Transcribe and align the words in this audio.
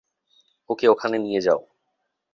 ওকে 0.69 0.85
ওখানে 0.89 1.17
নিয়ে 1.17 1.41
যাও! 1.41 1.59